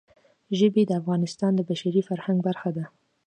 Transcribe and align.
ژبې 0.59 0.83
د 0.87 0.91
افغانستان 1.01 1.51
د 1.55 1.61
بشري 1.69 2.01
فرهنګ 2.09 2.37
برخه 2.47 2.69
ده. 2.77 2.85